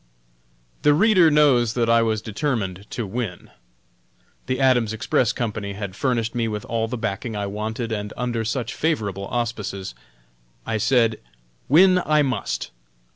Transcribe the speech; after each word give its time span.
The 0.81 0.95
reader 0.95 1.29
knows 1.29 1.73
that 1.75 1.87
I 1.87 2.01
was 2.01 2.23
determined 2.23 2.87
to 2.89 3.05
win. 3.05 3.51
The 4.47 4.59
Adams 4.59 4.93
Express 4.93 5.31
Company 5.31 5.73
had 5.73 5.95
furnished 5.95 6.33
me 6.33 6.47
with 6.47 6.65
all 6.65 6.87
the 6.87 6.97
backing 6.97 7.35
I 7.35 7.45
wanted, 7.45 7.91
and 7.91 8.11
under 8.17 8.43
such 8.43 8.73
favorable 8.73 9.27
auspices, 9.27 9.93
I 10.65 10.77
said, 10.77 11.19
"Win, 11.69 12.01
I 12.03 12.23
must! 12.23 12.71